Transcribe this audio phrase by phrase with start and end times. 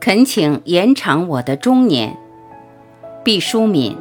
[0.00, 2.16] 恳请延长我的中年。
[3.24, 3.96] 毕淑敏。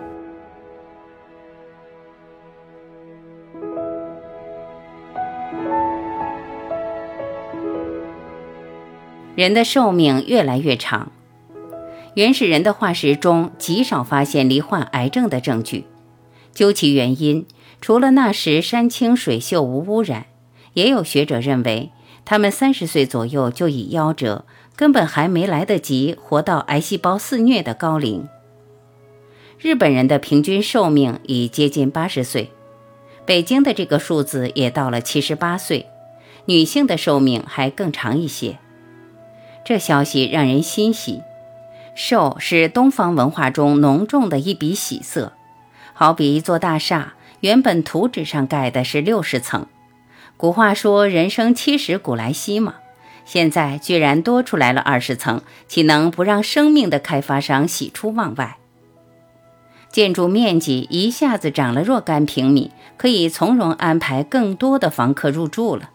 [9.35, 11.11] 人的寿命越来越长，
[12.13, 15.85] 原始人的化石中极少发现罹患癌症的证据。
[16.53, 17.45] 究其原因，
[17.81, 20.27] 除了那时山清水秀无污染，
[20.73, 21.91] 也有学者认为
[22.29, 24.43] 他们三十岁左右就已夭折，
[24.75, 28.27] 根本还没来得及活到癌细胞肆虐的高龄。
[29.57, 32.51] 日本人的平均寿命已接近八十岁，
[33.25, 35.87] 北京的这个数字也到了七十八岁，
[36.47, 38.57] 女性的寿命还更长一些。
[39.63, 41.21] 这消息让人欣喜。
[41.95, 45.31] 寿是东方文化中浓重的一笔喜色，
[45.93, 49.65] 好比一座大厦，原本图纸上盖的是六十层。
[50.37, 52.75] 古话说“人生七十古来稀”嘛，
[53.25, 58.57] 现在居然多出来了二十层，岂能不让生命的开发商喜出望外？
[59.91, 65.89] 建筑面积一下子涨了若干平米，可以从容安排更多的房客入住了。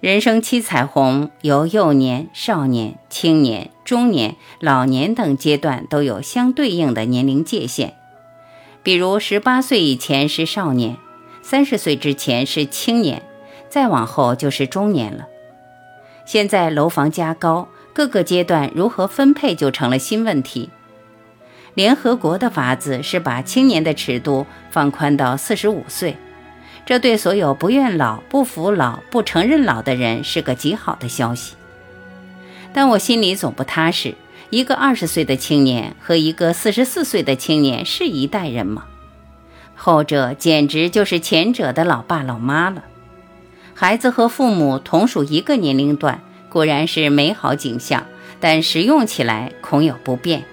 [0.00, 7.94] 人生七彩虹由幼年、少年、青年、中年、老年等阶段都有相对应的年龄界限。
[8.82, 10.96] 比如，十八岁以前是少年，
[11.42, 13.22] 三十岁之前是青年，
[13.70, 15.26] 再往后就是中年了。
[16.26, 20.68] 现在楼房加高，各个阶段如何分配就成了新问题。
[21.74, 26.16] 联合国的法子是把青年的尺度放宽到四十五岁。
[26.84, 31.54] 这对所有不愿老、不服老、不承认老的人是个极好的消息，
[32.72, 34.14] 但我心里总不踏实。
[34.48, 38.86] 一个二十岁的青年和一个四十四岁的青年是一代人吗？
[39.76, 42.82] 后者简直就是前者的老爸老妈了。
[43.80, 48.06] 孩子和父母同属一个年龄段，固然是美好景象，
[48.38, 50.44] 但实用起来恐有不便。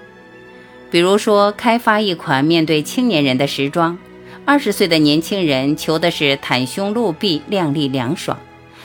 [0.90, 3.98] 比如说，开发一款面对青年人的时装。
[4.46, 8.38] 二十岁的年轻人求的是袒胸露臂、靓丽凉爽；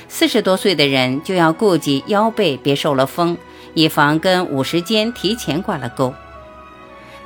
[0.08, 3.38] 四十多岁的人就要顾及腰背别受了风，
[3.74, 6.12] 以防跟五十肩提前挂了钩。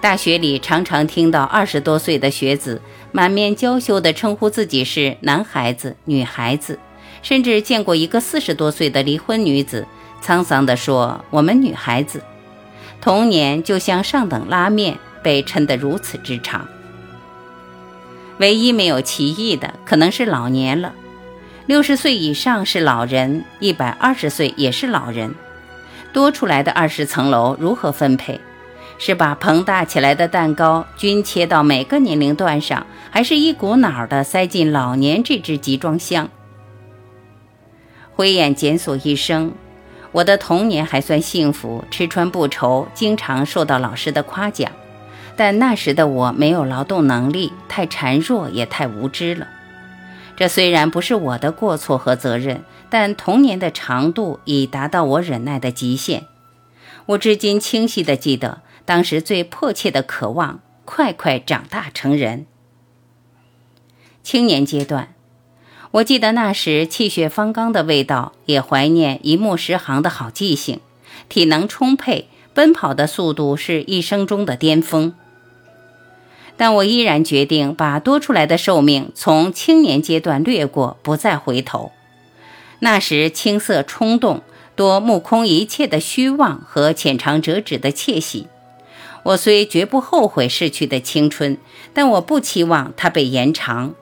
[0.02, 6.78] 大学里常常听到二十多岁的学子满面娇羞地称呼自己是男孩子、女孩子，
[7.26, 9.84] 甚至见过一个四十多岁的离婚女子
[10.22, 12.22] 沧桑地说：“我们女孩子
[13.00, 16.68] 童年就像上等拉面，被抻得如此之长。”
[18.38, 20.92] 唯一没有歧义的，可能是老年了。
[21.66, 25.34] 六十岁以上是老人，一百二十岁也是老人。
[26.12, 28.40] 多出来的二十层楼如何分配？
[28.98, 36.30] 是把膨大起来的蛋糕均切到每个年龄段上，还是一股脑的塞进老年这只集装箱？
[38.16, 39.52] 慧眼检索一生，
[40.10, 44.72] 我的童年还算幸福，吃穿不愁，经常受到老师的夸奖。
[45.36, 49.46] 但那时的我没有劳动能力，太孱弱也太无知了。
[50.34, 56.24] 这虽然不是我的过错和责任，但童年的长度已达到我忍耐的极限。
[57.04, 62.46] 我至今清晰地记得，当时最迫切的渴望快快长大成人。
[64.22, 65.14] 青年阶段，
[65.96, 70.80] 我记得那时气血方刚的味道，也怀念一目十行的好记性，
[71.30, 75.14] 体能充沛，奔跑的速度是一生中的巅峰。
[76.58, 81.92] 但我依然决定把多出来的寿命从青年阶段略过，不再回头。
[82.80, 84.42] 那时青涩冲动，
[84.74, 88.48] 多目空一切的虚妄和浅尝辄止的窃喜。
[89.22, 91.56] 我虽绝不后悔逝去的青春，
[91.94, 93.94] 但我不期望它被延长。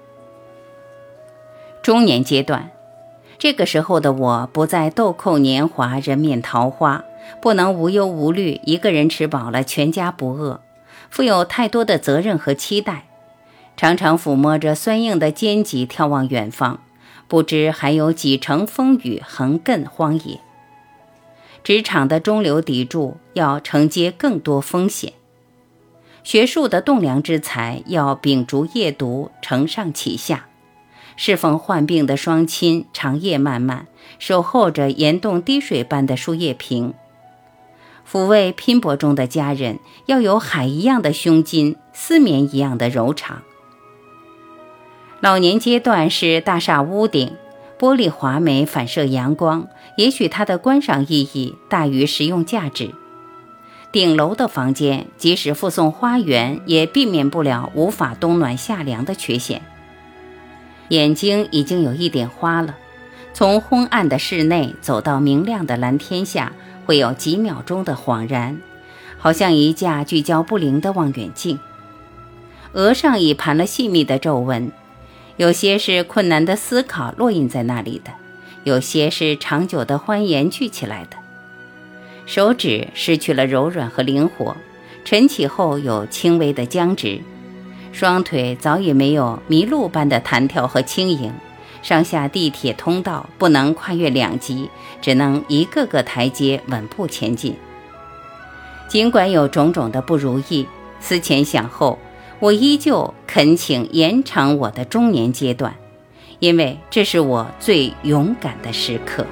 [1.84, 2.71] 中年阶段，
[3.37, 7.05] 这个时候的我不再豆蔻年华，人面桃花，
[7.43, 10.62] 不能无忧无虑，一个人吃饱了，全家不饿。
[11.11, 13.05] 负有太多的责任和期待，
[13.77, 16.81] 常常抚摸着酸硬的肩脊眺望远方，
[17.28, 20.41] 不知还有几成风雨横亘荒野。
[21.62, 25.13] 职场的中流砥柱要承接更多风险，
[26.22, 30.47] 学术的栋梁之才要秉烛夜读，承上启下。
[31.16, 33.87] 侍奉患病的双亲长夜漫漫，
[34.19, 36.95] 守候着岩洞滴水般的输液瓶。
[38.11, 43.43] 抚慰拼搏中的家人，要有海一样的胸襟，丝绵一样的柔肠。
[45.21, 47.33] 老年阶段是大厦屋顶，
[47.78, 52.95] 玻璃华美，反射阳光，也许它的观赏意义大于实用价值。
[53.91, 59.63] 顶楼的房间，即使附送花园，也避免不了无法冬暖夏凉的缺陷。
[60.89, 62.77] 眼睛已经有一点花了，
[63.33, 66.53] 从昏暗的室内走到明亮的蓝天下。
[66.86, 68.60] 会有几秒钟的恍然，
[69.16, 71.59] 好像一架聚焦不灵的望远镜。
[72.75, 74.71] 额上已盘了细密的皱纹，
[75.39, 78.10] 有些是困难的思考落印在那里的，
[78.65, 81.16] 有些是长久的欢颜聚起来的。
[82.27, 84.54] 手指失去了柔软和灵活，
[85.07, 87.22] 晨起后有轻微的僵直。
[87.94, 91.32] 双腿早已没有麋鹿般的弹跳和轻盈，
[91.80, 94.68] 上下地铁通道不能跨越两级，
[95.00, 97.54] 只能一个个台阶稳步前进。
[98.88, 100.66] 尽管有种种的不如意，
[100.98, 101.96] 思前想后，
[102.41, 105.72] 我依旧恳请延长我的中年阶段，
[106.41, 109.24] 因为这是我最勇敢的时刻。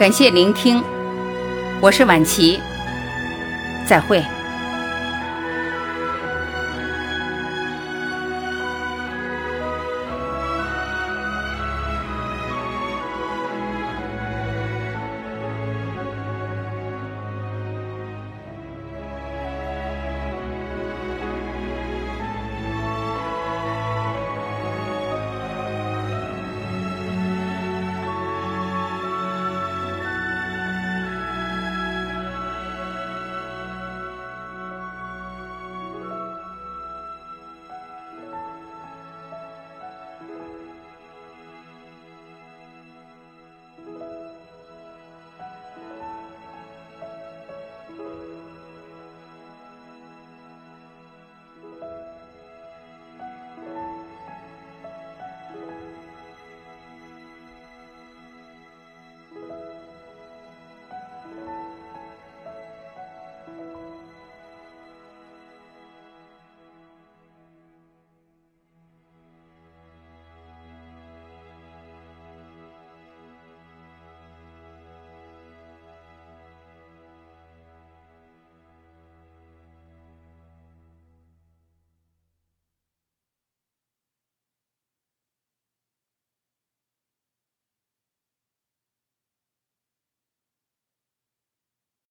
[0.00, 0.82] 感谢聆听，
[1.78, 2.58] 我是婉琪，
[3.86, 4.24] 再会。